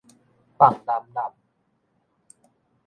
[0.57, 1.31] 放荏荏